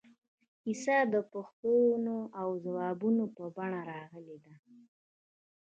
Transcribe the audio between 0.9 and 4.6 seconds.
د پوښتنو او ځوابونو په بڼه راغلې ده.